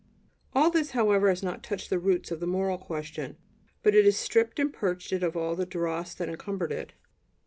[0.53, 3.37] All this, however, has not touched the roots of the moral question;
[3.83, 6.93] but it has stripped and purged it of all the dross that encumbered it.